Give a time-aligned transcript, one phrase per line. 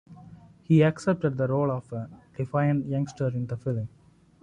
[0.63, 3.87] He accepted the role of a defiant youngster in the film.